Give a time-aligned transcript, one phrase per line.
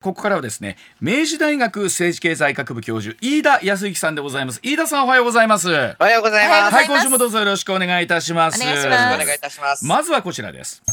[0.00, 4.60] ここからはですね、明治大学政治経済学部教授、飯田康之さんでございます。
[4.62, 5.70] 飯田さんおはようございます。
[5.70, 6.84] はおはようございます。
[6.84, 8.62] い、今週もどうぞよろしくお願いいたします。
[8.62, 9.84] お願いしよろしくお願いいたします。
[9.84, 10.84] まずはこちらです。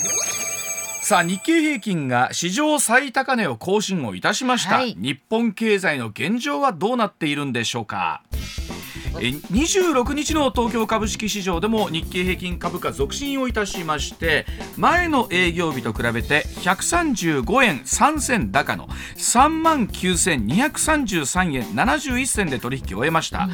[1.04, 8.38] さあ日経平均が史上最高値を更新をいたしました、はい日本経済の現状はどうなっているんでしょうかえ
[9.16, 14.46] 26日の東京株式市場でも日経平均株価続伸をいたしまして
[14.78, 23.48] 前の営業日と比べて135円3銭高の3万9233円71銭で取引を終えました、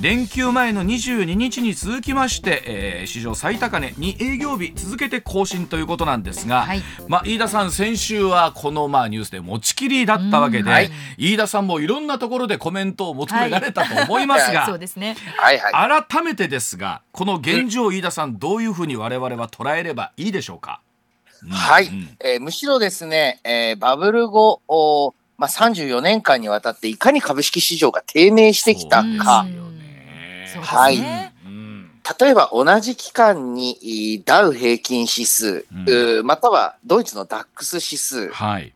[0.00, 6.82] 連休前の22日に続きまして、えー史上最高値2営業日続けて更新ということなんですが、はい。
[7.08, 10.90] まあ、飯田さん先週はこのまあニュースで持ちきりだったわけで、はい。
[11.16, 15.07] 飯田さんもいろんなところでコメントを求められたと思いますが、 そうですね。
[15.14, 16.04] はいはい。
[16.06, 20.80] 改めてですがこの現状飯田さんどういうふうに我々は捉えればいいでしょうか、
[21.42, 22.16] うんはい、うん。
[22.20, 29.44] えーむしろですね、えーバブル後、おまあ、34年間にわたっていかに株式市場が低迷してきたか。
[29.44, 30.66] そうですよね。
[30.66, 30.98] はい。
[32.20, 36.26] 例えば同じ期間にダウ平均指数、うん。
[36.26, 38.72] またはドイツのダックス指数、はい。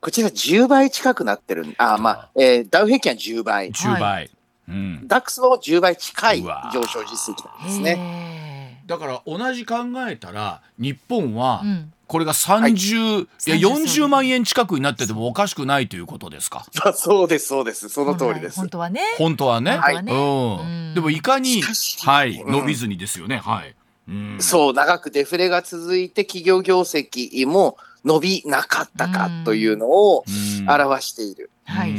[0.00, 4.30] こちら10倍近くなってるんあー、まあえーダウ平均は10倍、10倍、
[4.70, 4.72] う
[5.04, 6.48] ん、ダックスも10倍近い上
[6.86, 7.96] 昇実績なんですね。
[7.96, 8.82] ね。
[8.86, 9.76] だから同じ考
[10.08, 11.92] えたら日本はうん。
[12.10, 16.66] これが30、い、や30 40万円近くになっててもおかしくないということですか？
[16.84, 17.88] まあそうです、そうです。
[17.88, 18.56] その通りです。
[18.56, 19.00] 本当はね。
[19.16, 21.62] 本当はね、はねうんうんでもいかに、
[22.04, 23.76] はい、うん伸びずにですよね、はい、
[24.08, 31.52] うんそう、長くデフレが続いて企業業績も伸びなかったかというのをうん表している。
[31.64, 31.94] はい。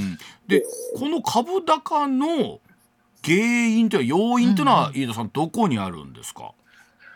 [0.57, 0.65] うんで
[0.99, 2.59] この株高の
[3.23, 6.53] 原因というか要因というのは、うん飯田さんどこにあるんですか、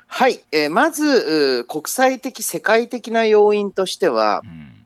[0.07, 4.85] はい、えーまず国際的、世界的な要因としてはう、ん。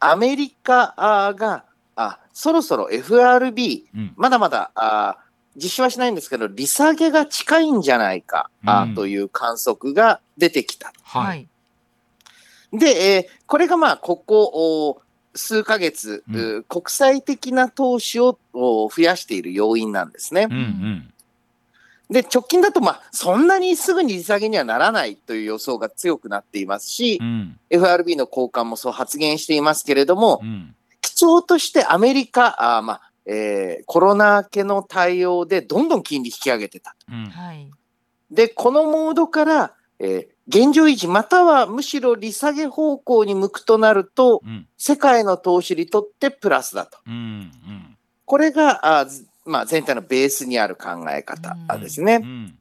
[0.00, 1.64] アメリカが
[1.96, 4.12] あそろそろ FRB、うん。
[4.16, 5.24] まだまだあー
[5.56, 8.94] 実施はしないんですけど、利下げが近いんじゃないか、うん。
[8.94, 10.92] という観測が出てきた。
[11.02, 11.26] はい。
[11.26, 11.48] はい。
[12.72, 15.00] で、えーこれがまあ、ここお
[15.34, 20.56] 数ヶ月、うん国際的な投資をお増やしている要因なんですねうん。
[20.56, 21.10] うん
[22.10, 36.94] で、直近だと、まあ、そんなにすぐに利下げにはならないという予想が強くなっていますしう、ん FRB の高官もそう発言していますけれどもう、ん基調としてアメリカ、あーまあえーコロナ明けの対応でどんどん金利引き上げてた。
[37.10, 37.70] うんはい。
[38.30, 46.98] で、このモードから、えー現状維持、またはむしろ利下げ方向に向くとなると、うん世界の投資にとってプラスだと。
[47.06, 47.50] うん
[48.26, 49.06] これが、あ
[49.46, 52.20] まあ、全体のベースにある考え方ですね。
[52.22, 52.58] うん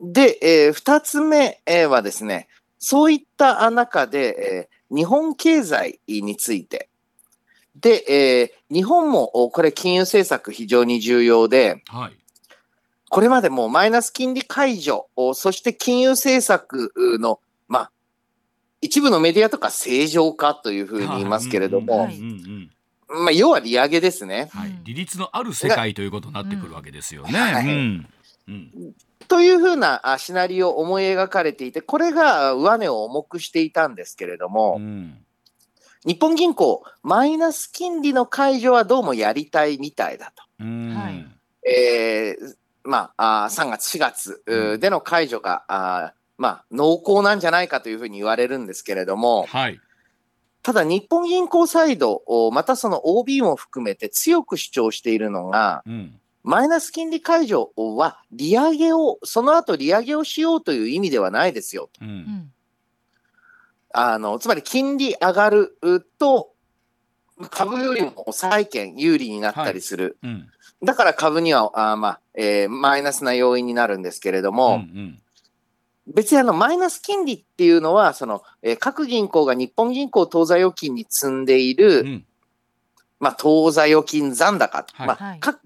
[0.00, 2.48] で、えー二つ目えーはですね、
[2.78, 6.88] そういったあ中で、えー日本経済について。
[7.74, 12.16] で、えー日本もおこれ金融政策非常に重要で、はい
[13.08, 17.90] これまでもマイナス金利解除、おそして金融政策の、まあ、
[18.80, 22.08] 一部のメディアとか正常化というふうに言いますけれども、
[23.08, 24.48] まあ、要は利上げですね。
[24.52, 24.70] はい。
[24.70, 24.84] うん。
[24.84, 27.38] 利率のある世界ということになってくるわけですよね。
[27.38, 28.06] はいうん。
[28.48, 28.94] うん。
[29.28, 35.18] というふうなあシナリオを思い描かれていて、これがあ上値を重くしていたんですけれども、うん。
[36.04, 40.42] 日本銀行、マイナス金利の解除はどうもやりたいみたいだと。
[40.60, 40.94] うん。
[40.94, 41.26] はい。
[41.68, 42.56] えー
[42.86, 49.80] まあ、あー3月、4月での解除が、あーまあ、濃厚なんじゃないかというふうに言われるんですけれども、はい
[50.62, 61.90] ただ日本銀行サイド、おまたその OB も含めて強く主張しているのが、うんマイナス金利解除は利上げを、その後利上げをしようという意味ではないですよ。
[62.00, 62.52] ううんん。
[63.92, 65.76] あの、つまり金利上がる
[66.18, 66.52] と、
[67.50, 70.18] 株よりも債券有利になったりする。
[70.22, 70.48] うん。
[70.82, 75.18] だから株には、あーまあ、えーマイナスな要因になるんですけれども、うん
[76.08, 82.24] 別にあの、マイナス金利っていうのは、その、えー各銀行が日本銀行当座預金に積んでいる、うん。
[83.18, 84.86] まあ、当座預金残高。
[84.92, 85.06] はい。
[85.08, 85.38] まはい。
[85.38, 85.58] あ、か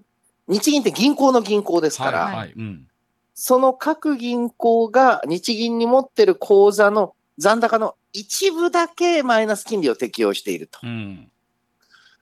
[0.47, 2.53] 日銀って銀行の銀行ですから、はいはい。
[2.57, 2.87] うん。
[3.35, 10.79] その各銀行が日銀に持ってる口座の残高の一部だけマイナス金利を適用していると。
[10.83, 11.31] うん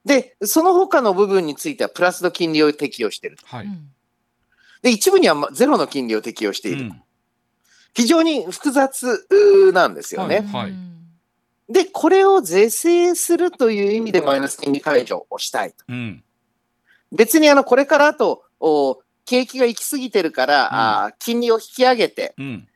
[0.06, 3.46] で、その他の部分についてはプラスの金利を適用していると。
[3.46, 3.66] はい。
[3.66, 3.90] うん
[4.82, 6.84] で、一部にはまゼロの金利を適用している。
[6.84, 7.02] うん
[7.96, 9.28] 非常に複雑
[9.74, 10.48] なんですよね。
[10.54, 10.90] はいうん
[11.70, 15.86] で、これを是正するという意味でマイナス金利解除をしたいと。
[15.88, 16.24] うん。
[17.12, 22.68] 別にあの、これからあと、お景気が行き過ぎてるから、あー金利を引き上げて、うん。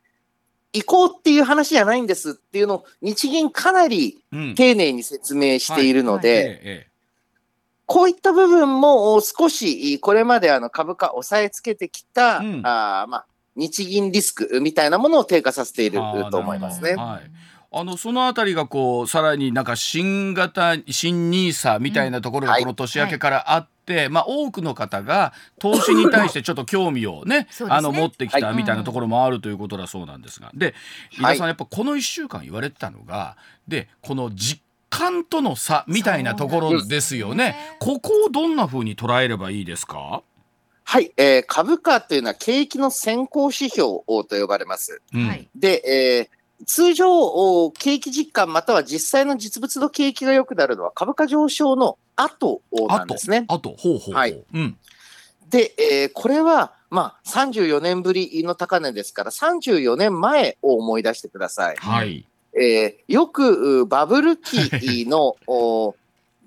[0.72, 4.54] 行こうっていう話じゃないんですっていうのを日銀かなりうん。
[4.54, 6.93] 丁寧に説明しているので、はいええ
[7.86, 12.60] こういった部分もお少しこれまであの株価押さえつけてきた、うん。
[12.64, 13.26] あーまあ、
[13.56, 15.98] 日銀リスクみたいなものを低下させている
[16.30, 16.96] と思いますね。
[17.76, 22.62] あのそのあたりがこうさらになんか新型新ニーサみたいなところがはい。
[22.62, 27.48] この年明けからあって、まあ多くの方が投資に対して ちょっと興味をねね。
[27.68, 28.56] あの持ってきたはい。
[28.56, 30.52] みたいなところもあるということだそうなんですが。
[30.54, 30.74] で
[31.18, 33.36] 飯田さんやっぱこの1週間言われてたのが
[33.66, 34.63] でこの実
[34.94, 37.56] 感との差みたいなところですよね。
[37.80, 40.22] ここをどんな風に捉えればいいですか、
[40.84, 45.02] はい、えー株価というのは景気の先行指標と呼ばれます。
[45.12, 53.44] うんはいで、えー通常、お景気実感または実際の実物の景気が良くなるのは株価上昇の後なんですね。
[53.48, 54.78] あとほうほうほう、はいうん
[55.48, 61.76] で、えーこれは、まあ、34年ぶりの高値ですから、34年前を思い出してください。
[61.76, 62.26] はい、
[62.56, 65.94] えーよくうバブル期の お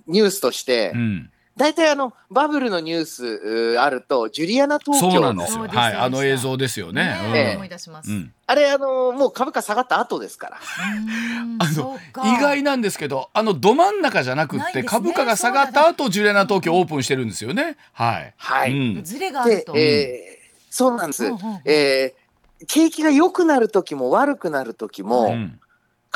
[0.08, 7.04] ニュースとしてう、ん、大体あのバブルのニュースうあると、ジュリアナ東そう京のなんですよそうですはいあの映像ですよね。
[7.04, 8.12] ねうんええ思い出します。
[8.12, 10.58] うんあれ、あのもう株価下がった後ですから。
[10.58, 17.76] うんあの意外なんですけどあのど真ん中じゃなくって、ね株価が下がった後ジュレナ東京オープンしてるんですよね。
[17.92, 18.34] はい。
[18.38, 18.72] はい。
[18.72, 20.38] うんズレがあるでと。、えー
[20.70, 21.26] そうなんです。
[21.26, 22.28] うんうんうんえー
[22.68, 25.60] 景気が良くなる時も悪くなる時も、うん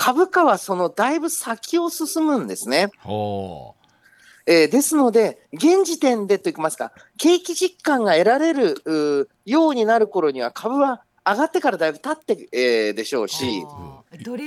[0.03, 2.89] 株価はそのだいぶ先を進むんですね。
[3.03, 3.75] ほ
[4.47, 13.63] えーですので、現時点でといいますか、景気実感が得られるようになる頃には株は上がってからだいぶ経って、えーでしょうし、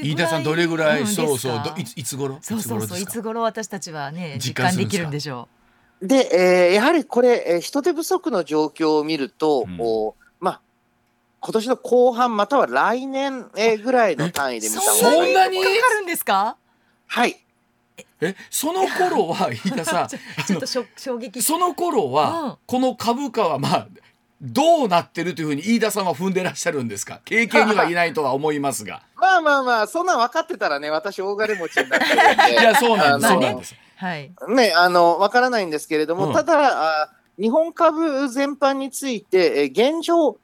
[0.02, 2.38] 飯田さんどれぐらい、うんそうそういついつ頃？
[2.42, 5.46] そうそうそういいつ頃私たちはね実実感ですきるんでしょ
[6.02, 10.23] で、えーやはりこれ、えー人手不足の状況を見ると、うん
[11.46, 14.60] 今年の後半または来年、えーぐらいの単位う。
[14.62, 15.58] で見たそ方がいいとそんなに？
[15.62, 16.56] かかるんですか？
[17.06, 17.44] はい。
[18.22, 21.42] えその頃は飯田さん ちょっと衝撃。
[21.42, 23.86] その頃は、うんこの株価はまあ
[24.40, 27.20] どうなってるというふうに飯田さんは踏んでらっしゃるんですか？
[27.26, 32.52] 経験にはいないとは思いますがまあまあまあ、そんなん分かってたらね、私、大金持ちになってるんで。
[32.60, 34.30] いやそうなんですそうなんですはい。
[34.48, 40.36] ね、あの、わからないんですけれども、うんただ、あ日本株全般について、えー現状、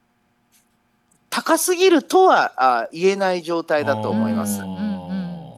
[1.31, 4.61] 高すぎるとはあ言えない状態だと思います。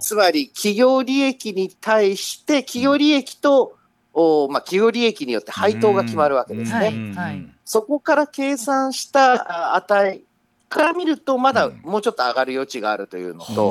[0.00, 3.76] つまり、企業利益に対して、企業利益と、
[4.12, 6.92] おまあ、企業利益によって配当が決まるわけですね。
[7.64, 10.20] そこから計算したあ値
[10.68, 11.80] から見ると、まだうん。
[11.82, 13.54] もうちょっと上がる余地があるというのうん。
[13.54, 13.66] と、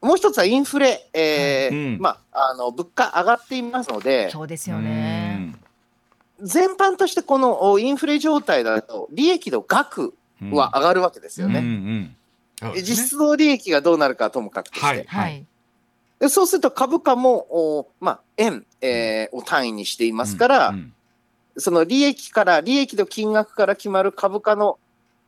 [0.00, 2.00] おもう一つはインフレ、えーうん。
[2.00, 5.54] まあ、あの物価上がっていますのーで、そうですよね。
[6.40, 10.14] 全般としてこのおインフレ状態だと、利益の額うん
[10.52, 11.60] は上がるわけですよね。
[11.60, 12.16] うんうん。
[12.58, 12.96] そうですね。
[12.96, 15.46] 実質の利益がどうなるかはともかくとして、はいはい。
[16.20, 20.92] でそうすると株価も、おまあ、円、えーを単位にしていますから、うん。
[21.56, 24.78] その利益から、利益の金額から決まる株価の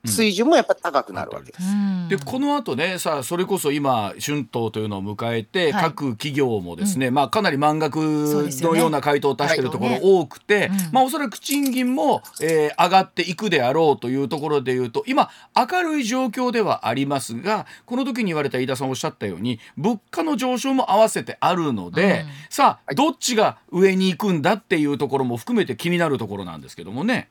[0.07, 1.65] 水準もやっぱり高くなるわけです。
[1.65, 2.09] うん。
[2.09, 5.83] でこの後ねさあそれこそ今春闘というのを迎えて、はい。
[5.87, 22.27] 各企業もですね、まあかなり満額のような回答を出しているところはい多くて、うんまあおそらく賃金も、えー上がっていくであろうというところでいうと今明るい状況ではありますがこの時に言われた飯田さんおっしゃったように物価の上昇も合わせてあるので、うん。
[22.51, 27.29] さあどっちが上に行くんだっていうところも含めて気になるところなんですけどもね。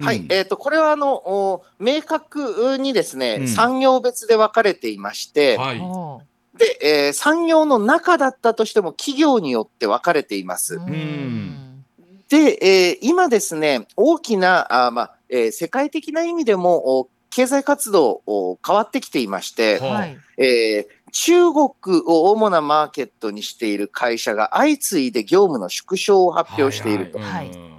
[0.00, 3.48] はい、うんえー、とこれはあのお明確にですね、うん。
[3.48, 5.80] 産業別で分かれていまして、はい。
[5.80, 6.22] お
[6.56, 10.78] でえー産業の中だったとしても企業によって分かれています。
[12.28, 20.18] で、えー今ですね、大きな、あまあえー世界的な意味でもお経済活動お変わってきていまして、ははい。
[20.38, 21.72] えー中国
[22.06, 27.18] を主なマーケットにしている会社が相次いで業務の縮小を発表していると。
[27.18, 27.28] はい。
[27.28, 27.48] はい。
[27.48, 27.69] はい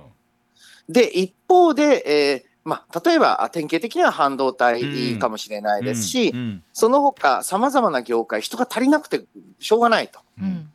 [0.92, 9.26] で、一方で、えーまあ、例えばあ典型的には半導う体んかもしれないですし、うんうんその他さまざまな業界、人が足りなくて
[9.60, 10.20] しょうがないと。
[10.40, 10.70] うん。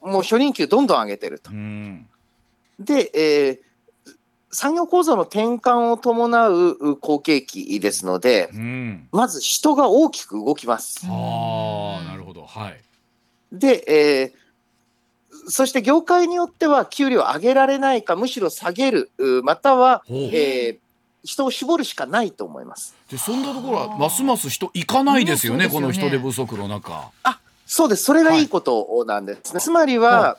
[0.00, 1.50] もう初任給どんどん上げてると。
[1.50, 2.06] うん
[2.78, 3.74] で、えー
[4.56, 11.04] 産業構造の転換を伴う好景気ですので、うんまず人が大きく動きます。
[11.10, 12.80] ああなるほどはい。
[13.52, 14.43] で、えー
[15.46, 20.84] そして業界によっては給料を上げられないか、むしろ下げる、うまたは、えー
[21.24, 22.94] 人を絞るしかないと思います。
[23.10, 26.10] でそんなところはますます人行かないですよね、ねそうですよね。
[26.10, 27.10] この人手不足の中。
[27.66, 28.04] そうです。
[28.04, 29.54] それがいいことなんです。
[29.54, 29.60] ね。
[29.60, 30.36] つまりは、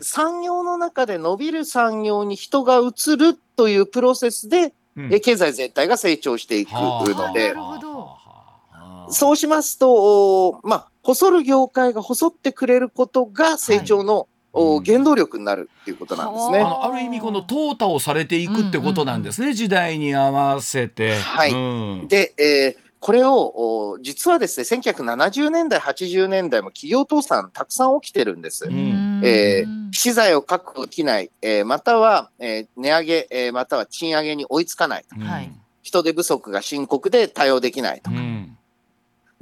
[0.00, 5.12] 産業の中で伸びる産業に人が移るというプロセスで、うん。
[5.12, 8.00] え経済全体が成長していくはあのでなる、ほど。
[8.00, 8.18] は
[8.70, 9.06] あ。
[9.10, 14.84] そうしますと、おまあ、細る業界が細ってくれることが成長の、おうん。
[14.84, 16.60] 原動力になるっていうことなんですね。
[16.60, 16.62] あ。
[16.62, 21.16] のある意味この淘汰をされていくってことなんですね、時代に合わせて。
[21.16, 21.52] はい。
[21.52, 21.56] う
[22.04, 22.08] ん。
[22.08, 28.66] で、えーこれを、お実はですね、1970年代、80年代も企業倒産たくさん起きてるんです。
[28.66, 29.20] ん。
[29.22, 35.04] え資材を確保できない、えーまたは、えー値上げ、えーまたは賃上げに追いつかない。
[35.18, 35.52] はい。
[35.82, 38.10] 人手不足が深刻で対応できないと。
[38.10, 38.33] うん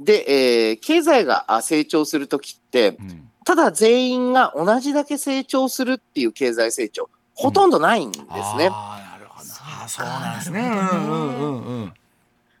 [0.03, 3.29] で、えー経済があ成長するときって、うん。
[3.45, 8.29] ただ全員が同じだけ成長するっていう経済成長、ほとんどないんですね。
[8.31, 9.49] あーなるほど。
[9.61, 10.61] あーそうなんですね。
[10.61, 10.63] う
[10.95, 11.93] んうんうんうん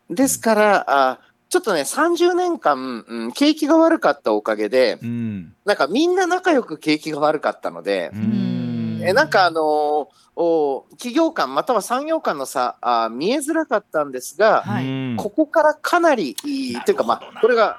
[0.09, 1.19] ですから、あ
[1.49, 5.53] ちょっとね、30年間、うん、景気が悪かったおかげで、うん。
[5.65, 9.01] なんかみんな仲良く景気が悪かったので、うん。
[9.03, 17.77] えなんかあのーお企業間または産業間の差あ見えづらかったんですが、はいうんここからかなりいい、というか、まあ、これが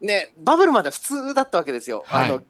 [0.00, 2.04] ね、バブルまで普通だったわけですよ。
[2.06, 2.30] はい。
[2.30, 2.42] あの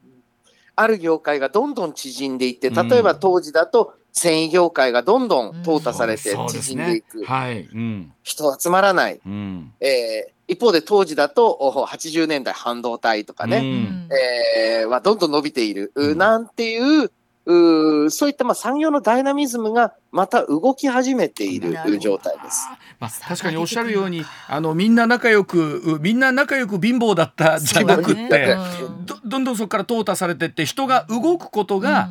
[0.75, 7.63] ある業界がどんどん縮んでいって、例えば当時だと繊維業界がどんどん淘汰されて縮んでいく、ねはい。
[7.63, 8.13] うん。
[8.23, 9.73] 人集まらない、うん。
[9.81, 14.09] えー一方で当時だとお80年代半導体とかね、うん。
[14.11, 16.17] えーはどんどん伸びている、うん。
[16.17, 17.11] なんていう
[17.45, 22.67] うーそういったまあ産業のダイナミズムがまた動き始めている状態です。
[22.99, 28.57] まあ、確かにおっしゃるようにあのみんな仲良くうみんな仲良く貧乏だったじゃなくって、ね
[29.05, 32.09] どどんどんそこから淘汰されてって人が動くことが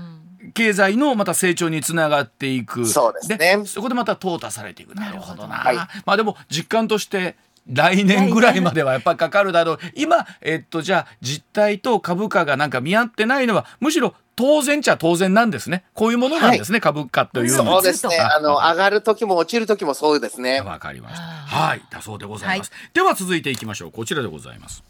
[0.54, 2.87] 経済のまた成長につながっていく。
[2.87, 3.66] そうですね。
[3.66, 4.94] そこでまた淘汰されていく。
[4.94, 5.56] なるほどな。
[5.56, 5.76] はい。
[5.76, 7.37] まあでも実感として
[7.68, 18.18] 来年ぐらいまではやっぱりかかるだろう今えっとじゃあ実態と株価がなんか見合ってないのはむしろ当然っちゃ当然なんですねこういうものなんですね、株価というのはそうですね。
[18.18, 20.60] ああの、上がる時も落ちる時もそうですね。
[20.60, 21.22] わかりました。
[21.22, 22.70] あはい、だそうでございます。
[22.94, 23.90] では続いていきましょう。
[23.90, 24.84] こちらでございます。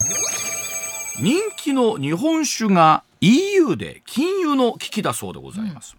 [1.21, 5.97] 人気の日本酒が EU で禁輸の危機だそうでございます。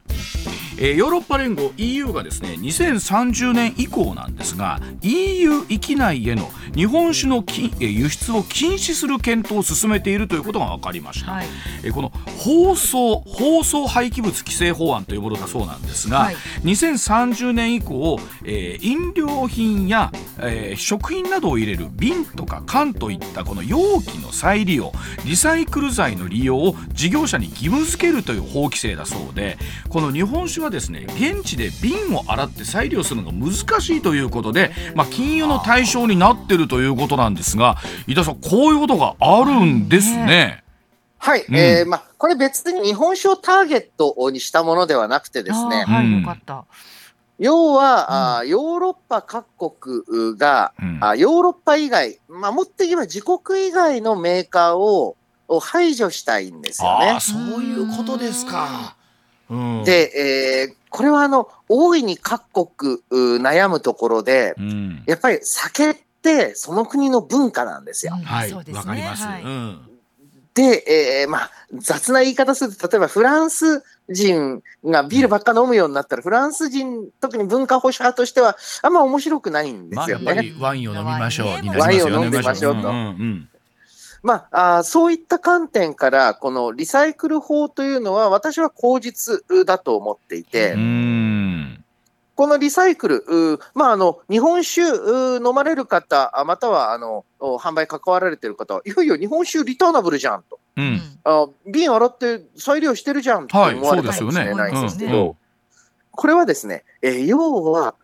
[0.82, 7.44] えーヨーロッパ連合 EU がですね2030年以降なんですが EU 域内への日本酒の
[7.80, 11.48] 輸出を禁止する検討を進めているということが分かりました、はい。
[11.84, 16.36] えーこの放送放送廃棄物規制法案というものだそうなんですが、はい。
[16.64, 24.94] 2030年以降、えー飲料品や、えー食品などを入れる瓶とか缶といったこの容器の再利用
[25.26, 26.76] リサイクル材の利用を
[27.10, 29.58] 事業者に義務付けるという法規制だそうで
[29.90, 40.64] この日本酒はですね現地で瓶を洗って再利用するのが難しいということで、まあ、禁輸の対象になってるということなんですが井田さんこういうことがあるんですね。
[41.22, 41.44] はい。
[41.44, 41.56] うん。
[41.56, 46.14] えーまあ、これ別に日本酒をターゲットにしたものではなくてですねはうん。
[46.14, 46.66] いよかった。
[47.40, 51.00] 要は、あーヨーロッパ各国が、うん。
[51.02, 55.18] あヨーロッパ以外、まあ、もっと言えば自国以外のメーカーを
[55.50, 57.20] を排除したいんですよねああ。
[57.20, 58.96] そういうことですか。
[59.50, 68.16] うん、で、えーこれはあの大いに各国う悩むところで、うん、やっぱり酒ってその国の文化なんですよ。
[68.18, 69.24] うんはい、わ、そうですねかります。
[69.24, 69.82] はいうん、
[70.56, 80.26] で、えーまあ、雑な言い方すると、例えばフランス人がビールばっか飲むようになったら、フランス人、特に文化保守派としては、あんま面白くないんでまあすよね。
[80.26, 82.12] やっぱりワインを飲みましょうワインねになりますよね。
[82.12, 83.50] ワインを飲んでみましょうとんうん
[84.22, 90.74] まああー、そういった観点から、このリサイクル法というのは、私は口実だと思っていて、
[92.36, 100.60] このリサイクル、まあ、あの日本酒飲まれる方、あまたはあのお販売関わられてる方は、いよいよ日本酒リターナブルじゃんと。
[100.78, 100.94] ううん。
[100.96, 105.36] んあ瓶洗って再利用してるじゃんってはい思われたかもしれないんですけうんど、
[106.12, 107.96] これはですね、えー要は、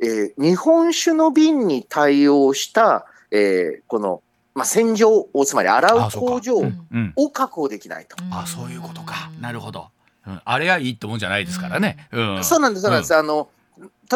[0.00, 4.22] えー日本酒の瓶に対応した、えーこの、
[4.54, 8.16] まあ、洗浄を、つまり洗う工場うんうんを確保できないと。
[8.30, 9.30] あそういうことか。
[9.40, 9.88] なるほど。
[10.26, 12.08] うん、あれはいいってもんじゃないですからね。
[12.12, 13.16] うん、そうなんです、そうなんです。
[13.16, 13.48] あの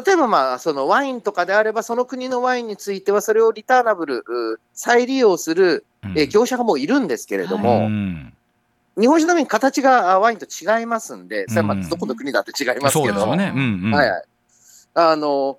[0.04, 4.24] 例えば、まあ、そのワインとかであれば、その国のワインについては、それをリターナブル、
[4.74, 8.32] 再利用する、うんえー業者がもういるんですけれども、うん
[8.98, 13.52] 日本酒の瓶、形があワインと違いますんで、それはまうんあどこの国だって違いますけど、そうですよね。
[13.54, 13.94] うんうん。
[13.94, 14.24] はいはい。
[14.94, 15.58] あの、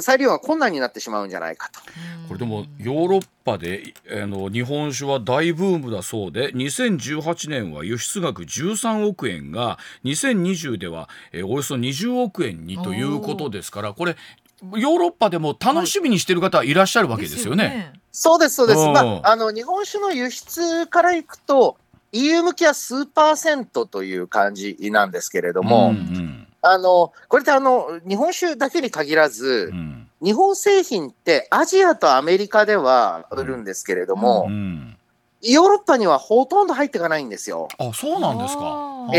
[0.00, 1.80] 再利用が困難になってしまうんじゃないかと。
[2.28, 14.16] これでもヨーロッパであの日本酒は大ブームだそうで2018年は輸出額13億円が2020では、えーおよそ20億円にということですからこれ
[14.62, 17.92] ヨーロッパでも楽しみにしてる方はいらっしゃるわけですよね。
[18.10, 18.80] そうです、そうです。
[18.80, 21.76] うんまあ、あの、日本酒の輸出からいくと、
[22.12, 29.78] EU 向きは数パーセントという感じなんですけれども、うんあの、これってあの、日本酒だけに限らずうん。
[29.78, 34.96] う、ん日本製品ってアジアとアメリカでは売るんですけれども、うん。
[35.42, 37.68] ヨーロッパにはほとんど入っていかないんですよ。
[37.78, 39.10] あそうなんですか。
[39.14, 39.18] え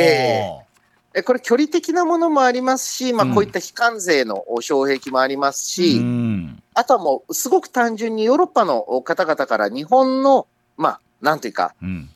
[1.14, 1.20] え。
[1.20, 6.64] えこれ距離的なものもありますし、まあ、うんこういった非関税の障壁もありますあし、ーうん。
[6.74, 12.10] あとはもうすごく単純にヨーロッパの方々から日本の、まあ、なんていうか、うん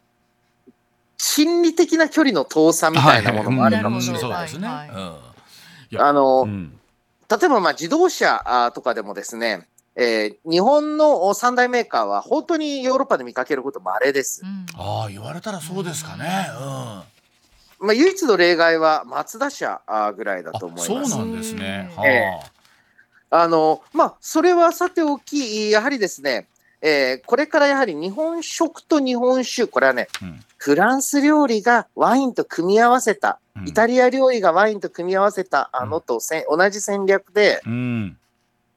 [1.23, 3.79] 心理的な距離の遠さみたいなものもある。
[3.79, 4.89] かもしれない。
[5.99, 6.79] あの、うん。
[7.29, 14.41] 例えばまあ自動車あとかでもですね、えー日本の三大メーカーは本当にヨーロッパで見かけること稀です。
[14.43, 14.47] う。
[14.47, 14.65] ん。
[14.75, 16.25] ああ言われたらそうですかね。
[16.59, 17.87] うん。
[17.87, 20.87] まあ、唯一の例外は松田車あぐらいだと思います。
[20.87, 21.91] そうなんですね。
[21.95, 22.07] はあ。
[22.07, 22.39] え。
[23.29, 26.47] あの、まあ、それはさておき、やはりですね、
[26.81, 30.39] えーこれからやはり日本食と日本酒、これはね、うん。
[30.57, 33.67] フランス料理がワインと組み合わせた、うん。
[33.67, 38.17] イタリア料理がワインと組み合わせたあのとせん同じ戦略で、うん。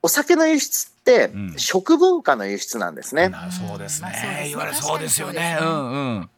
[0.01, 1.53] お酒の輸出ってうん。
[1.57, 3.29] 食文化の輸出なんですね。
[3.29, 4.43] なそうですまあそうですね。
[4.43, 5.57] ね言われそうですよね。
[5.59, 6.29] うんうん。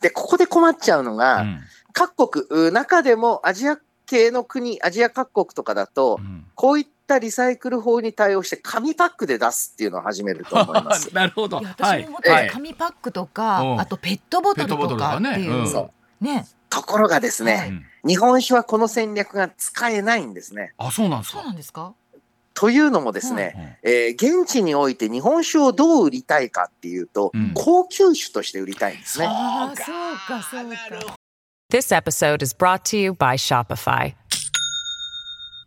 [0.00, 1.60] で、ここで困っちゃうのうが、ん。
[1.92, 6.44] 各国、う中でもアジア系の国、アジア各国とかだと、うん。
[6.54, 11.58] こういったリサイクル法に対応して紙パックで出すっていうのを始めると思います なるほど。
[11.58, 12.46] 私も思ってはい。
[12.48, 20.74] た紙パックとか、うんあとペットボトルとかねかっていううんそうねところがですね、はいうん日本酒はこの戦略が使えないんですね。
[20.78, 21.46] あそうなんですそうか。
[21.48, 21.92] なんですか？
[22.54, 29.26] というのもですね、えー現地において日本酒をどう売りたいかっていうと、うん高級酒として売りたいんですね。
[29.28, 29.86] ああそう
[30.38, 31.16] かそうか
[31.68, 34.14] This episode is brought to you by Shopify.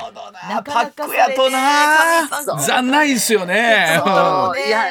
[0.00, 0.32] slash system.
[0.32, 0.62] な。
[0.62, 2.28] パかなかそれねックやとな。
[2.66, 4.00] 残ないですよね。
[4.04, 4.66] そうね。
[4.66, 4.84] いや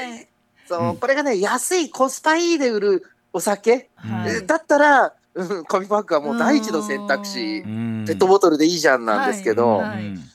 [0.67, 7.59] そうこれがね、安いコスパいいで売るお酒、はいえーだったら、うん、紙パックはもう第一の選択肢。
[7.59, 8.05] う、うん。
[8.05, 10.29] ペットボトルでいいじゃんなんですけど、はいはいうん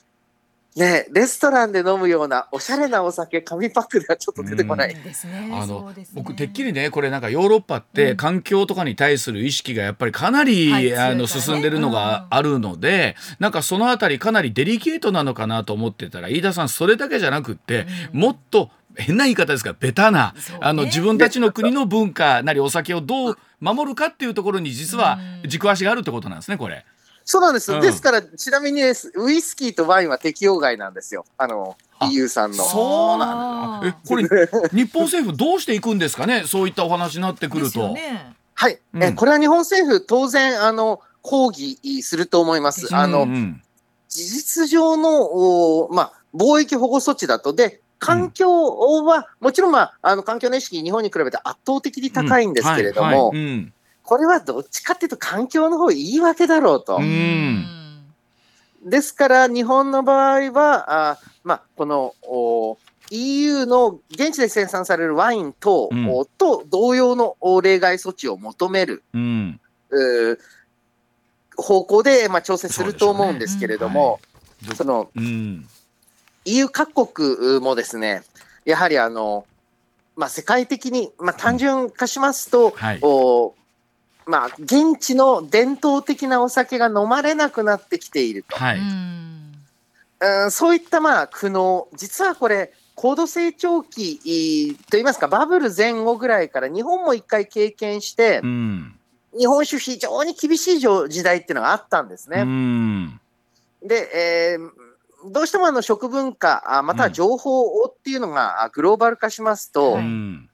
[0.75, 4.93] ね、レストランで飲むようなおしゃれなお酒、紙パックではちょっと出てこない。
[4.93, 5.49] ですね。
[5.53, 6.05] あのね。
[6.13, 8.17] 僕てっきりねこれなんかヨーロッパってうん。
[8.17, 12.37] 環境とかに対する意識がやっぱりかなり、はいあの進んでるのがうん。
[12.37, 18.19] あるので、なんかそのあたりかなりデリケートなのかなと思ってたら飯田さんそれだけじゃなくって、うん。
[18.19, 20.57] もっと変な言い方ですがベタな、ね。
[20.59, 25.49] あの自分たちの国の文化なりお酒をどう守るかっていうところに実はうん。
[25.49, 26.85] 軸足があるってことなんですねこれ。
[27.25, 27.73] そうなんです。
[27.73, 31.25] うんですから、ちなみにウイスキーとワインは適用外なんですよ。
[31.37, 32.63] あの、あ EU さんの。
[32.63, 34.23] そうなんこれ
[34.71, 36.43] 日本政府どうしていくんですかね？
[36.45, 37.93] そういったお話になってくるですよと。
[37.93, 39.11] ねはい、うんえ。
[39.11, 42.71] これは日本政府、当然、あの、抗議すると思いま。
[42.71, 43.61] ですあの、うんうん
[44.07, 53.73] 事実上の、おまあ、貿易保護措置だと、で、環境は、もちろん、まあ、あの、環境の意識、日本に比べて圧倒的に高いんですけれども、はいはいうん
[54.05, 56.97] これはどっちかっていうと、環境の方いいわけだろうと。
[56.97, 57.65] うん。
[58.85, 62.77] ですから、日本の場合は、あまあ、このお
[63.09, 69.59] EU の現地で生産されるワイン等、うんおと同様のお例外措置を求める、うん。
[71.57, 74.19] 方向で、まあ、調整すると思うんですけれども、
[74.75, 75.65] そのうん、
[76.45, 78.23] EU 各国もですね、
[78.65, 79.45] やはりあの、
[80.15, 82.99] まあ、世界的に、まあ、単純化しますと、はい。
[83.01, 83.55] お
[84.25, 88.55] まあ、現地の伝統的なお酒が飲まれなくなってきていると。
[88.57, 88.85] はい、うん。
[90.19, 98.95] うんそういったまあ苦悩、実はこれ、高度成長期といいますか、バブル前後ぐらいから日本も一回経験してう、ん、
[99.37, 102.43] 日本酒、非常に厳しい状時代っていうのがあったんですうね。
[102.43, 103.19] ん、
[103.83, 104.09] で、
[104.53, 104.69] えー
[105.27, 110.49] どうしてもあの食文化、あまたは情報をっていうのがあグローバル化しますと、うはいん、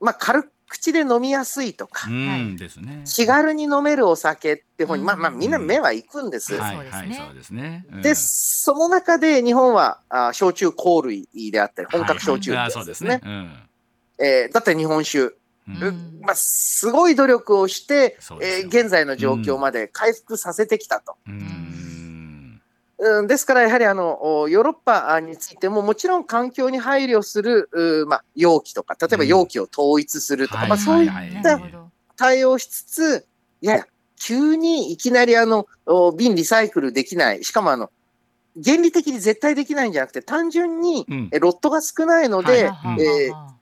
[0.00, 3.02] まあ、軽口で飲みやすいとか、うんですね。
[3.04, 6.54] 気軽に飲めるお酒って方に、うんまあまあ、みんな目は行くんです。
[6.56, 7.86] はい、そうですねはい、そうですね。
[7.92, 13.20] うんで、その中で日本はあ焼酎香類であったり、本格焼酎でねそうですすね。。
[13.22, 13.52] うん
[14.18, 15.32] えーだって日本酒、うん
[15.68, 21.16] うんまあ、すごい努力をして、えー現在の状況まで回復させてきたと。
[21.26, 21.71] うん
[23.04, 31.60] うん、ですから、やはりあのおヨーロッパについても、もちろん環境に配慮する、うまあ、容器とか、例えば容器を統一するとか、うんまあ、そういった
[32.16, 33.26] 対応しつつ、
[33.60, 33.86] いやいや、
[34.20, 37.90] 急にいきなりあのお瓶リサイクルできない、しかもあの
[38.64, 41.04] 原理的に絶対できないんじゃなくて、単純に
[41.40, 42.70] ロットが少ないので、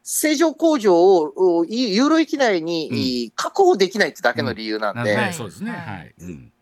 [0.02, 5.70] 正常工場をユーロ域内に、確保できないってだけの理由なんで、そうですね。
[5.70, 6.14] はいはい。
[6.20, 6.52] うん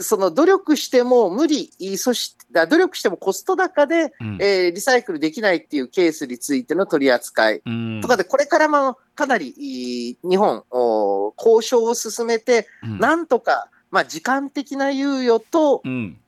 [0.00, 4.38] その努力しても無理、いそしてあ努力してもコスト高で、うん。
[4.40, 7.62] えーリサイクルできないっていうケースについての取り扱い。
[7.64, 8.00] うん。
[8.00, 12.98] とかで、これからもかなりい日本、お交渉を進めて、うん。
[12.98, 16.18] なんとか、まあ、時間的な猶予と、うん。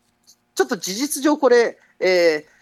[0.54, 2.52] ちょっと事実上これ、えー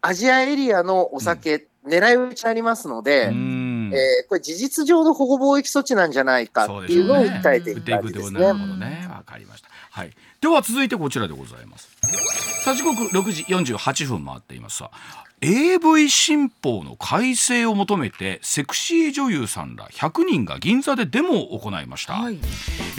[0.00, 3.92] アジアエリアのお酒、狙い撃ちになりますので、うん。
[3.92, 8.44] えーこれ事実上の保護貿易措置なんじゃないかっていうのを訴えていく打っていですね。
[8.44, 10.12] わかりましたはい。
[10.40, 11.88] では続いてこちらでございます。
[12.62, 13.42] さあ時刻6時
[13.74, 14.76] 48分回っています。
[14.76, 14.90] さ
[15.40, 22.38] AV 新法の改正を求めてセクシー女優さんら100人が銀座でデモを行いました、はい。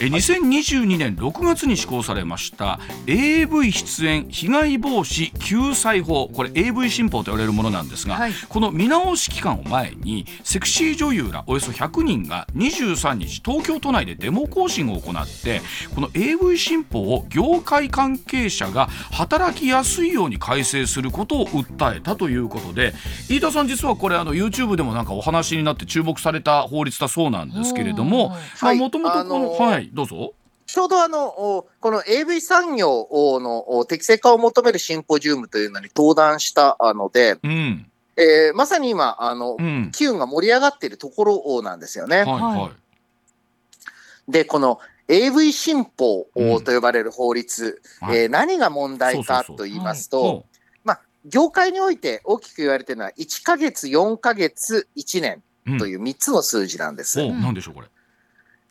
[0.00, 6.28] え2022年6月に施行されました AV 出演被害防止救済法。
[6.28, 8.32] これ AV 新法と言われるものなんですが、はい。
[8.48, 15.60] この見直し期間を前にセクシー女優らおよそ100人が23日東京都内でデモ行進を行って
[15.94, 22.92] この AV 新法を業界関係者が働きやすいように改正することを訴えたということで
[23.28, 30.34] 飯田さん実はこれあの YouTube でもなんかお話になって注目された法律だそうなんですけれどももともとこの、あのーはいどうぞ。
[30.72, 37.90] ちょうどあの、おこの AV 産業のお適正化を求めるシンポジウムというのに登壇したあので、うん。
[38.16, 39.90] えーまさに今、あの、うん。
[39.92, 42.18] 機運が盛り上がっているところなんですよね。
[42.18, 42.70] はいは
[44.28, 44.30] い。
[44.30, 46.62] で、この AV 新法うん。
[46.62, 48.18] と呼ばれる法律、はい。
[48.18, 50.42] えー何が問題かと言いますほと、まあ、
[51.24, 55.78] 業界において大きく言われているのは、1ヶ月、4ヶ月、1年ううん。
[55.78, 57.20] という3つの数字なんです。
[57.20, 57.88] おなんでしょうこれ。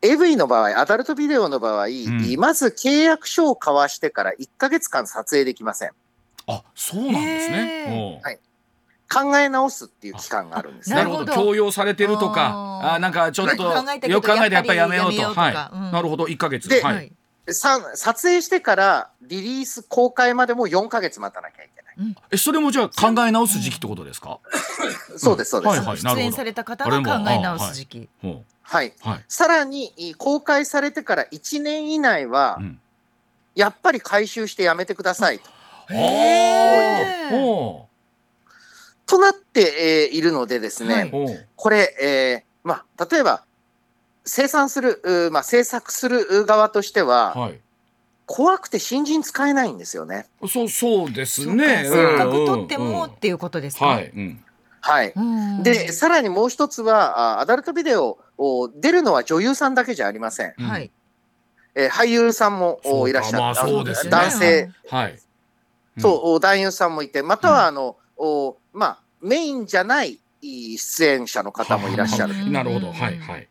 [0.01, 2.35] AV の場合、アダルトビデオの場合、ん。
[2.37, 5.91] まず契約書を交わしてから1ヶ月間撮影できません。
[6.47, 8.21] あそうなんですね。
[8.23, 8.39] はい。
[9.11, 10.95] 考え直すっていう期間があるんですね。
[10.95, 11.09] なる。
[11.09, 11.33] ほど。
[11.33, 15.21] 強要されてるとかあなんかちょっとよく考えたけどよく考えてやっぱりやめようと。
[15.21, 15.77] はい。
[15.77, 15.91] うん。
[15.91, 16.25] なるほど。
[16.25, 16.67] 1ヶ月。
[16.69, 17.11] でははい
[17.53, 21.88] 撮影してからリリース公開までも4ヶ月待たなきゃいけない。
[22.31, 24.39] えそれもじゃあ考え直す時期ってことですか？
[25.17, 26.03] そうです、そうです。
[26.03, 28.09] 出演された方の考え直す時期。
[28.21, 28.87] ほはい。
[28.89, 28.93] う。
[29.01, 29.25] はい。
[29.27, 32.79] さらに、公開されてから1年以内はう、ん。
[33.55, 35.49] やっぱり回収してやめてくださいと。
[39.05, 41.11] となって、えーいるのでですね、
[41.55, 43.43] これ、えーまあ、例えば、
[44.25, 47.59] 生産する、まあ、制作する側としては、はい
[48.31, 50.27] 怖くて新人使えないんですよね。
[50.47, 53.87] そうそうですねかせっかく撮ってうんうんもっていうことですか。
[53.87, 54.43] はいうん
[54.81, 55.13] はい。
[55.15, 60.53] うんで、さらにもう一つは、あアダルトビデオを出るのは女優さんだけじゃありません。
[60.59, 60.91] うんはい。
[61.73, 63.39] えー俳優さんもいらっしゃる。
[63.39, 72.51] まあそうですね男性、はいうんそう、お男優さんもいて、または、あの、おまあ、メインじゃないい出演者の方もいらっしゃる。
[72.51, 73.47] なるほどはいはい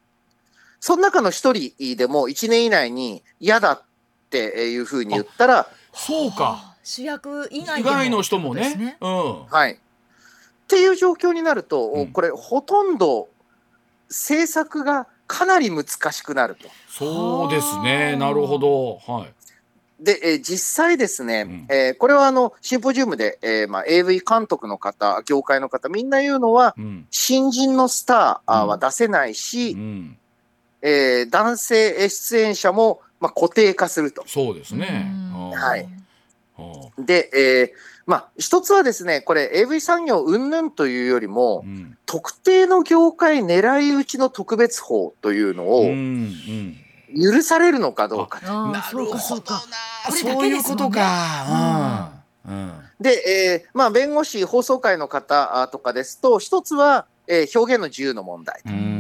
[0.81, 3.83] その中の一人でも1年以内に嫌だっ
[4.31, 6.45] ていうふうに言ったら、そうか。
[6.45, 6.75] はあ。
[6.85, 8.97] 主役以外以外の人もってことですね。
[9.01, 9.45] うん。
[9.47, 9.73] はい。
[9.73, 9.77] っ
[10.69, 12.12] ていう状況になると、うん。
[12.12, 13.29] これ、ほとんど
[14.09, 16.69] 制作がかなり難しくなると。
[16.88, 18.17] そうですね。
[18.17, 18.97] なるほど。
[19.07, 19.35] はい。
[20.01, 21.67] で、えー実際ですね、うん。
[21.69, 27.07] えーこれはあのシンポジウムで、えーまあ、AV 監督の方、業界の方、みんな言うのは、うん。
[27.11, 30.19] 新人のスターは出せないし、うん。
[30.81, 34.24] えー男性出演者も、まあ、固定化すると。
[34.26, 35.11] そうですね。
[35.54, 35.83] はい。
[35.83, 35.98] うん
[36.98, 37.78] で、えー
[38.09, 41.96] まあ、一つはですね、これ AV 産業云々というよりも、うん。
[42.07, 46.76] 特定の業界狙い撃ちの特別法というのをうんうん。
[47.14, 48.40] 許されるのかどうか。
[48.44, 52.12] ああそうかそういうことか。
[52.46, 52.54] うん。
[52.54, 52.72] うん。
[52.98, 53.11] で、
[53.62, 58.72] えーまあ、弁護士、放送会の方あとかですと、一つは、えー表現の自由の問題うん。
[58.72, 58.98] と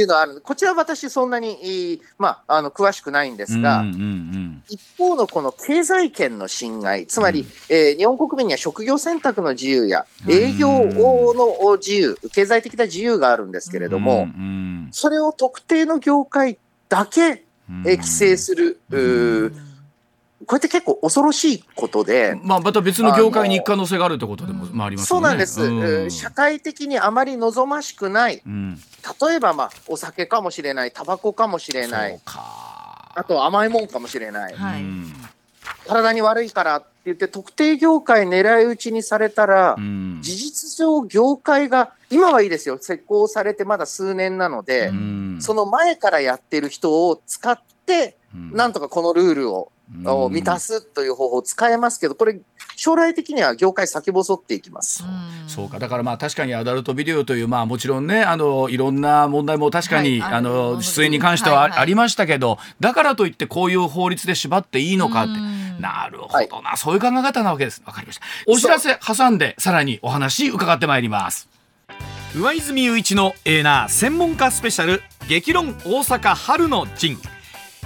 [0.00, 0.40] いうのはある。
[0.40, 7.46] こちらは私そんなに、まあ、あの詳しくないんですが、うんうん一方のこの経済権の侵害、つまり、うん。
[7.68, 10.32] えー日本国民には職業選択の自由やうん。
[10.32, 14.88] 営業の自由、経済的な自由があるんですけれうんども、うん。
[14.90, 17.82] それを特定の業界だけ、うん。
[17.86, 19.65] えー規制する、うん
[20.44, 25.24] これって結構恐ろしいことで、まあ、また別の業界に行く可能性があるってことでも、まあ、ありますよね。
[25.24, 25.78] そうなんです、うん。
[25.78, 28.76] えー社会的にあまり望ましくない、うん。
[28.76, 33.12] 例えば、まあ、お酒かもしれない、タバコかもしれなそうい、か。
[33.14, 34.82] あと甘いもんかもしれない、はい。
[34.82, 35.12] うん。
[35.86, 40.18] 体に悪いからって言って、特定業界狙い撃ちにされたら、うん。
[40.20, 45.38] 事実上、業界が、今はいいですよ、施行されてまだ数年なので、うん。
[45.40, 48.52] その前からやってる人を使って、うん。
[48.52, 49.72] なんとかこのルールを、
[50.04, 52.40] を満たすという方法を使えますけど、これ、
[52.76, 55.04] 将来的には業界先細っていきます。
[55.46, 55.78] そうか。
[55.78, 61.86] だからまあ確かにアダルトビデオというまあもちろんねあのいろんな問題も確かに、はいあの出演に関してはあ,、はいはい。
[61.86, 65.32] りましたけどだからといってこういう法律で縛っていいのかって。
[65.32, 65.80] うん。
[65.80, 67.82] なるほどな、そういう考え方なわけです。
[67.86, 68.24] わかりました。
[68.46, 71.48] お知らせ挟んでさらにお話伺ってまいります。
[72.34, 77.18] 上泉雄一のエーナー専門家スペシャル激論大阪春の陣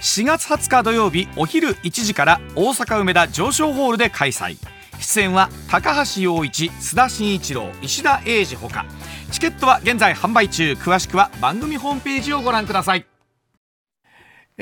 [0.00, 4.56] 4月20日土曜日お昼1時から大阪梅田上昇ホールで開催。
[4.98, 8.86] 出演は高橋陽一須田慎一郎石田英二ほか。
[9.30, 10.72] チケットは現在販売中。
[10.72, 13.09] 詳しくは番組ホームページをご覧ください。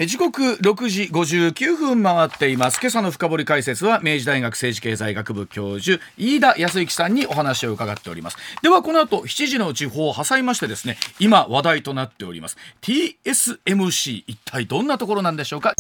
[0.07, 2.79] 時刻6時59分回っています。
[2.81, 8.37] 今朝の深掘り解説は明治大学政治経済学部教授飯田康之さんにお話を伺っております。
[8.63, 12.57] ではこの後7時の地方を挟みましてですね今話題となっております。
[12.81, 15.75] TSMC 一体どんなところなんでしょうか？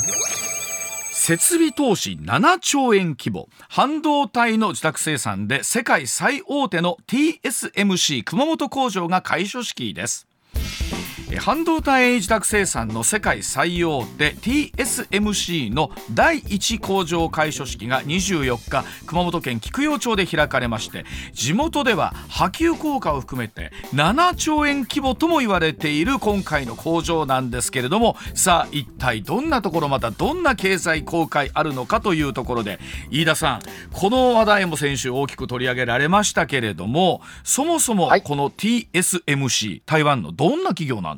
[1.12, 3.48] 設備投資7兆円規模。
[3.68, 10.26] 半導体の自宅生産で世界最大手の TSMC 熊本工場が開所式です。
[11.36, 32.78] 半導体自宅生産の世界最大手 TSMC の第1工場開所式が24日熊本県菊陽町で開かれまして地元では波及効果を含めて7兆円規模とも言われている今回の工場なんですけれどもさあ一体どんなところまたどんな経済効果あるのかというところで
[33.10, 33.60] 飯田さん
[33.92, 38.22] この話題も先週大きく取り上げられましたけれどもそもそもはい。
[38.22, 41.17] この TSMC 台湾のどんな企業なんです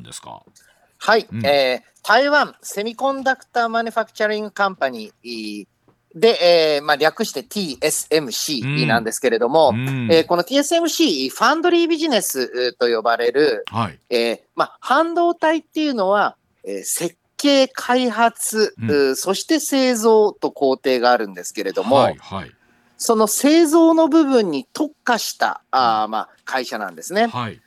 [0.97, 1.45] はい、うん。
[1.45, 5.67] えー台湾セミコンダクターマニファクチャリングカンパニー
[6.15, 10.07] で、えーまあ、略して TSMC なんですけれども、うん。
[10.11, 13.99] えーこの TSMC、ファンドリービジネスえーと呼ばれる、はい。
[14.09, 19.15] えーまあ、半導体っていうのは、えー設計、開発、うん。
[19.15, 22.51] そして製造と工程があるんですけれども、はいはい。
[22.97, 27.27] その製造の部分に特化したあー、まあ、会社なんですね。
[27.27, 27.61] はい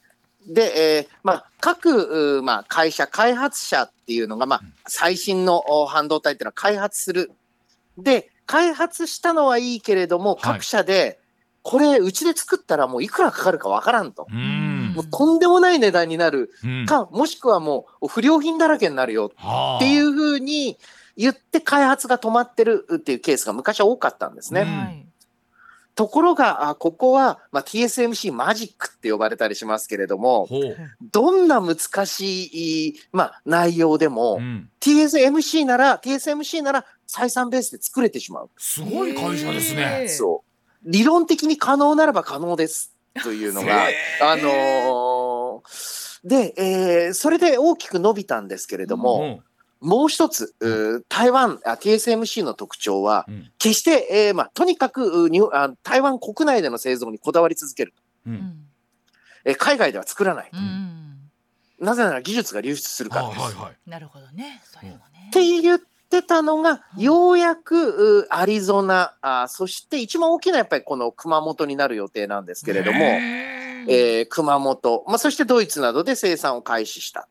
[0.47, 7.33] で、えーまあ、各、まあ、会社、開発者っていうのが、まあ、最新のお半導体っていうのは開発する。
[7.97, 10.41] で、開発したのはいいけれども、はい。
[10.43, 11.19] 各社で、
[11.63, 14.27] これ、うちで作ったらもういくらかかるかわからんと。
[14.31, 14.93] うん。
[14.95, 16.51] もうとんでもない値段になる。
[16.63, 16.87] うん。
[16.87, 20.77] か、もしくはもう不良品だらけになるよはあっていうふうに
[21.17, 25.04] 言って開発が止まってるっていうケースが昔は多かったんですね。
[25.95, 30.49] ところが、あここは、まあ、TSMC マジックって呼ばれたりしますけれども、
[31.13, 38.51] どんな難しい、まあ、内容でも、うん TSMC なら、TSMC なら採算ベースで作れてしまう。
[38.59, 40.91] すごい会社ですへねえそう。
[40.91, 42.95] 理論的に可能ならば可能です。
[43.23, 49.41] というのがへ、あのーで、えーそれで大きく伸びたんですけれども、
[49.85, 50.55] もう一つ、
[51.09, 53.51] 台湾あ、TSMC の特徴は、うん。
[53.59, 57.93] 決して、えーまあ、とにかくうにあ台湾国内での製造にこだわり続ける。
[58.27, 58.37] ううん。
[58.37, 58.57] ん。
[59.45, 60.51] えー海外では作らない。
[60.53, 61.31] うん。
[61.79, 63.41] なぜなら技術が流出するからです。
[63.41, 63.91] はいはいはい。
[63.91, 64.63] なるほどね。
[64.65, 65.29] それもね。
[65.29, 67.03] って言ってたのが、うん。
[67.03, 77.29] ようやくうアリゾナあ、そして一番大きなやっぱりこの熊本になる予定なんですけれども、へえー熊本、まあ、そしてドイツなどで生産を開始した。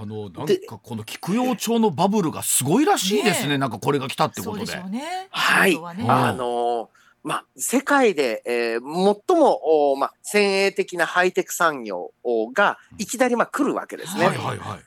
[0.00, 3.50] あのなんでかこの菊陽町のバブルがすごいらしいですね。
[3.50, 4.66] ねなんかこれが来たってことで。
[4.66, 5.28] でね。
[5.30, 5.74] はい。
[5.74, 6.04] 本当ね。
[6.04, 6.06] う。
[6.06, 6.88] んあのー
[7.24, 14.26] まあ、世界で、えー最も、おまあ、先鋭的なハイテク産業おがいきなりまあ来るわけですね。
[14.26, 14.78] はいはいは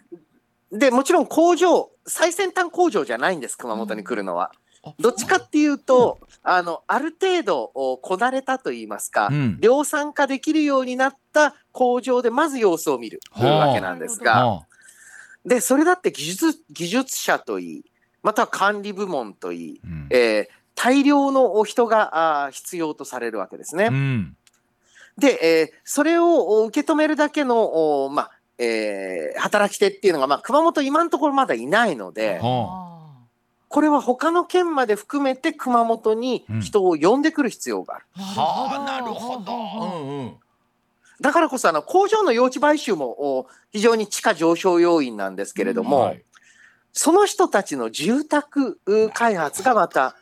[0.72, 0.78] い。
[0.78, 4.52] で、もちろん工場、最先端工場じゃないんです、熊本に来るのは。
[4.84, 9.58] あどっちかっていうと、あの、ある程度、おこなれたと言いますか、うん。
[9.60, 13.68] 量産化できるようになった工場でまず様子を見るはあ。
[13.70, 14.66] わけなんですが、は
[15.48, 17.86] で、それだって技術、技術者といい、
[18.22, 20.08] または管理部門といい、あうん。
[20.12, 23.86] えー大量の人があー必要とされるわけですね。
[23.86, 24.38] うん。
[25.18, 32.88] で、えーそれをお受け止めるだけの、おまあえー働き手っていうのが、まあ、熊本今のところまだいないので、はあ。
[33.70, 38.06] これは他の県まで含めて熊本に人を呼んでくる必要がある。
[38.18, 39.52] ーはあなるほど。
[39.52, 40.36] はうんうん
[41.22, 46.24] だからこそあの工場の用地買収もお非常に地価上昇要因なんですけれども、はい。
[46.94, 50.16] その人たちの住宅う開発がまた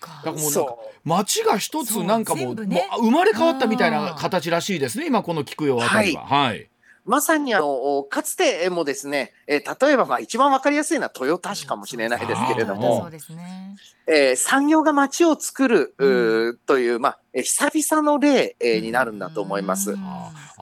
[0.00, 0.22] か。
[0.24, 1.08] らもうなんかそう。
[1.08, 2.88] 街が一つそうなんかもうね。
[2.90, 6.24] もう生まれ変わったみたいな形らしいですね今この菊陽あたりは。
[6.24, 6.69] はい。
[7.06, 13.76] まさにあのかつてもですね、えー例えばまあ一番わかりやすいのは豊田市かもしれないですけれどもね。
[14.06, 19.92] えー産業が街を作る、うんという、まあ、えー久々の例、えーになるんだと思います。
[19.92, 20.00] うん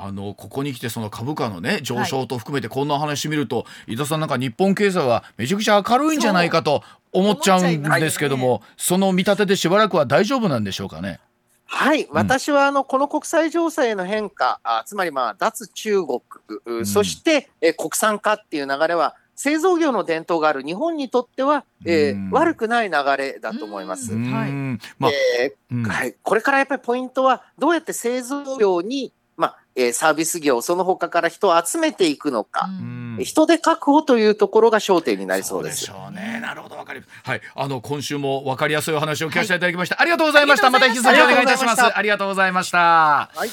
[0.00, 11.18] あのここに来てその株価のね上昇と含めてこんな話見ると、伊田さんなんか日本経済はめちゃくちゃ明るいんじゃないかと思っちゃうんですけども、その見立てでしばらくは大丈夫なんでしょうかね？
[11.70, 16.20] はい、私はあのこの国際情勢の変化、あつまりまあ脱中国、
[16.64, 16.86] うん。
[16.86, 20.62] そして、えー国産化っていう流れは、製造業の伝統がある。
[20.62, 22.30] 日本にとっては、えーうん。
[22.30, 24.14] 悪くない流れだと思います。
[24.14, 24.32] うん。
[24.32, 24.50] はい。
[24.50, 25.86] んまあ、えうん。
[25.86, 35.84] ーはい、これからやっぱりポイントは、どうやって製造業に、まあえーサービス業、その他から人を集めていくのか、うん人手確保というところが焦点になりそうです。
[35.84, 36.40] しょうね。
[36.40, 37.12] なるほどわかります。
[37.22, 40.00] はい、あの今週もわかりやすいお話を聞かせていただきました。
[40.00, 40.70] ありがとうございました。
[40.70, 41.82] また引き続きお願いいたします。
[41.82, 43.30] ありがとうございました。
[43.34, 43.48] はい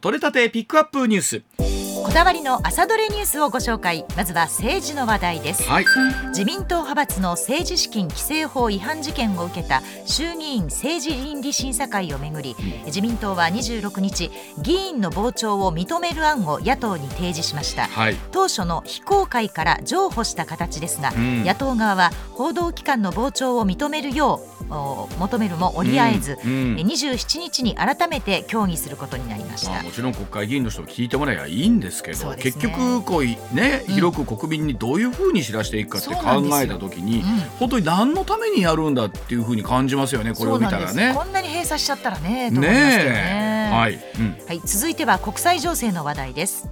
[0.00, 1.79] 取れたてピックアップニュース。
[2.02, 4.04] こだわりの朝どれニュースをご紹介。
[4.16, 5.62] まずは政治の話題です。
[5.68, 5.84] はい。
[6.28, 17.86] 自民党派閥の政治資金規正法違反事件を受けた衆議院政治倫理審査会をめぐり自民党は26日議員の傍聴を認める案を野党に提示しました。
[17.86, 18.16] はい。
[18.32, 21.44] 当初の非公開から譲歩した形ですが、うん。
[21.44, 26.78] 野党側は報道機関の傍聴を認めるようお求めるも折り合えず、うんうん。
[26.78, 29.72] え27日に改めて協議することになりました。
[29.72, 29.82] まあ、。
[29.82, 32.36] もちろん国会議員の人を聞いてもらえばいいんですけどね。
[32.38, 33.94] 結局こういねうん。
[33.94, 41.12] 広く国民にどういうふうに知らしていくかって考えた時に、うん本当に何のためにやるんだっていうふうに感じますよねこれを見たらね。
[41.14, 43.70] こんなに閉鎖しちゃったらねねね。
[43.70, 44.36] えはい、うん。
[44.46, 46.68] はい、続いては国際情勢の話題です。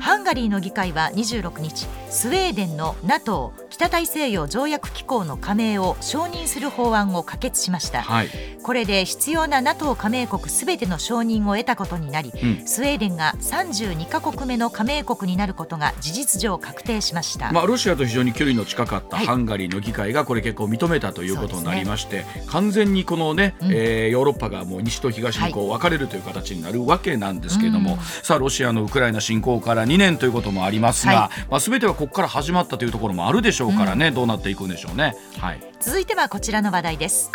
[0.00, 8.02] ハンガリーの議会は26日、スウェーデンの NATO 北大西洋条約機構の加盟を承認する法案を可決しました。
[8.02, 8.28] はい。
[8.60, 12.66] これで必要な NATO 加盟国すべての承認を得たことになり、うん。
[12.66, 17.52] スウェーデンが32カ国目の加盟国になることが事実上確定しました。
[17.52, 19.26] まあ、ロシアと非常に距離の近かったはい。
[19.26, 23.70] ハンガリーの議会がこれ結構認めたということになりまして、完全にこのね、うん。
[23.70, 27.98] えーヨーロッパがもう西と東にこう分かれるという形になるわけなんですけれども、うん。
[28.00, 35.14] さあロシアのウクライナ侵攻から2年ということもありますが、はまあ、全てはここから始まったというところもあるでしょうからね、どうなっていくんでしょうね。
[35.38, 37.30] はい続いてはこちらの話題です。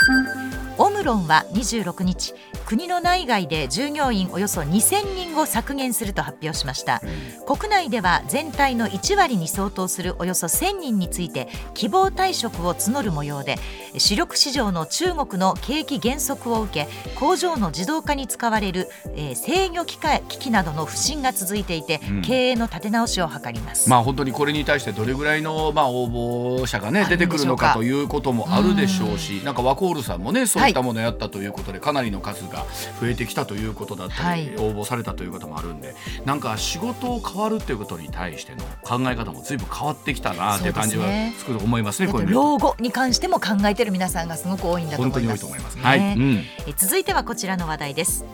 [0.79, 2.33] オムロンは26日
[2.65, 7.01] 国の内外で従業員およそ2000人を削減すると発表しました。
[7.45, 13.57] 国内では全体の1割に相当するおよそ1000人について希望退職を募る模様で
[13.97, 22.21] 主力市場の中国の景気減速を受け工場の自動化に使われる、えー制御機械機器などの不振が続いていて、うん。
[22.23, 32.65] 経営の立て直しを図ります、まあ本当にこれに対してどれぐらいのまあ応募者がね出てくるのかということもあるでしょうし、なんかワコールさんもねそういったものをやったということで、かなりの数が
[32.99, 34.55] 増えてきたということだったり、はい。
[34.57, 41.05] 応募されたということもあるんで、なんか仕事を変わるということに対しての考え方も随分変わってきたなという感じは
[41.37, 42.09] つく思いますね。
[42.09, 45.41] あことれ見ると老後に関しても考えてる皆さんがすごく多いんだと本当に多い思います。
[45.41, 45.75] と思います。
[45.77, 48.25] ねはい、うん、え続いてはこちらの話題です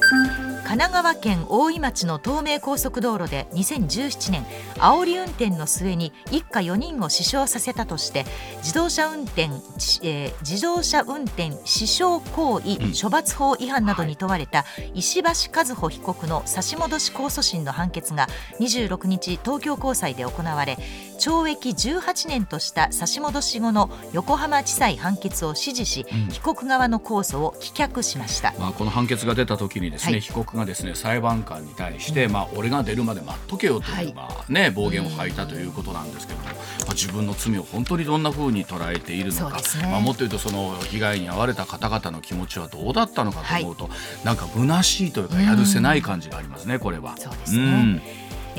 [0.65, 4.43] 神奈川県大井町の東名高速道路で2017年
[4.75, 8.25] 煽り運転の末に一家4人を死傷させたとして
[8.57, 12.93] 自動車運転、しえー自動車運転死傷行為うん。
[12.99, 18.27] 処罰法違反などに問われた石橋和歩被告の差し戻し控訴審の判決が
[18.59, 20.77] 26日東京高裁で行われ
[21.19, 26.29] 懲役18年とした差し戻し後の横浜地裁判決を支持し、うん。
[26.29, 28.53] 被告側の控訴を棄却しました。
[28.57, 30.21] まあ、この判決が出た時にですね、はい。
[30.21, 34.13] 被告がですね裁判官に対して、まあ、俺が出るまで待っとけよという、はい。
[34.13, 36.51] まあね、暴言を吐いたということなんですけども、ま
[36.89, 39.63] あ、自分の罪を本当にどんなふうに捉えているのか、ね。
[39.91, 43.89] まあ、もっと言うとその被害に遭われた方々の気持ちはどうだったのかと思うと、
[44.23, 47.15] なんか虚しいというかやるせない感じがありますねこれは。
[47.17, 47.83] そうですね。
[47.83, 48.01] ん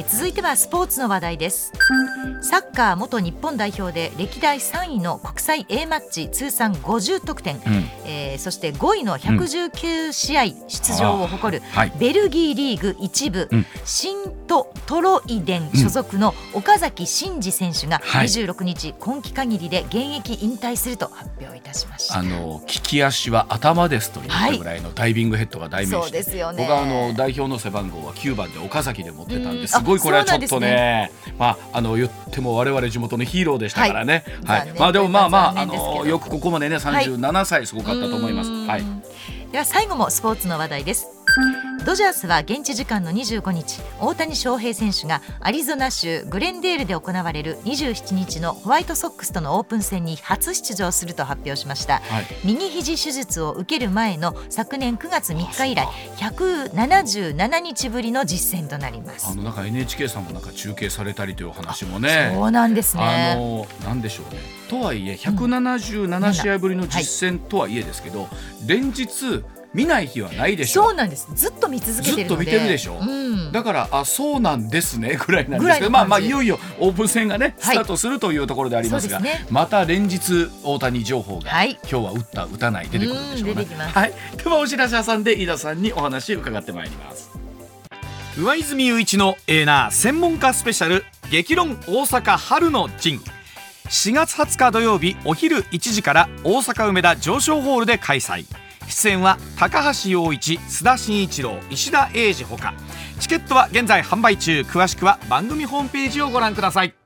[0.00, 1.72] え続いてはスポーツの話題です。
[2.40, 7.62] サッカー元日本代表で歴代3位の国際 A マッチ通算50得点、うん。
[8.06, 11.92] えーそして5位の119試合出場を誇る、はい。
[11.98, 13.66] ベルギーリーグ一部、うん。
[13.84, 18.26] シント・トロイデン所属の岡崎慎司選手がはい。
[18.26, 22.18] 26日、今季限りで現役引退すると発表いたしました。
[22.18, 26.62] あの利き足は頭ですというぐらいのダイビングヘッドが代名詞そうですよね。
[26.62, 29.60] 僕はあの代表の背番号は9番で岡崎で持ってたんうん。
[29.60, 31.10] ですごいこれはちょっとあそうね。
[31.38, 34.60] まああの言っても我々地元のヒーローでしたからね、はい。
[34.60, 38.50] 残念まあでもまあまああのよくここまでね37歳すごかったと思います。
[38.50, 38.82] うーんはい。
[39.52, 41.08] では最後もスポーツの話題です
[41.86, 52.26] ドジャースは現地時間の25日大谷翔平選手がアリゾナ州グレンデールで行われる27日のホワイトソックスとのオープン戦に初出場すると発表しました、はい。
[52.44, 59.30] 右肘手術を受ける前の昨年9月3日以来177日ぶりの実戦となります。
[59.30, 62.32] あのなんか NHK さんもなんか中継されたりというお話もね。
[62.34, 64.40] そうなんですあねのなんでしょうね。
[64.68, 68.28] とはいえ177試合ぶりの実戦とはいえですけど、
[68.66, 70.84] 連日見ない日はないでしょ。
[70.84, 71.28] そうなんです。
[71.34, 72.22] ずっと見続けてるので。
[72.22, 72.98] ずっと見てるでしょ。
[73.00, 77.74] うん、だからあそうなんですねぐらいなんですけどまあまあいよいよオープン戦がねはい。
[77.76, 79.46] スタートするというところでありますが、そうですね。
[79.50, 81.78] また連日大谷情報が、はい。
[81.82, 83.52] 今日は打った打たない出てくるんでしょうね。
[83.52, 83.94] うん出てきます。
[83.94, 84.12] はい。
[84.36, 87.30] ではお知らせ挟んで飯田さんにお話伺ってまいります。
[88.36, 93.20] 上泉雄一のエーナー専門家スペシャル激論大阪春の陣。
[93.88, 98.46] 4月20日土曜日お昼1時から大阪梅田上昇ホールで開催
[98.90, 102.74] 出演は高橋陽一須田慎一郎石田英二ほか。
[103.18, 104.60] チケットは現在販売中。
[104.62, 106.99] 詳しくは番組ホームページをご覧ください。